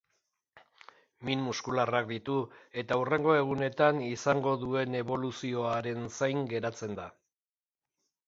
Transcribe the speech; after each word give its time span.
Min 1.27 1.43
muskularrak 1.47 2.07
ditu, 2.11 2.37
eta 2.83 2.97
hurrengo 3.01 3.35
egunetan 3.41 4.01
izango 4.07 4.53
duen 4.63 4.99
eboluzioaren 5.03 6.07
zain 6.15 6.41
geratzen 6.55 6.97
da. 7.01 7.07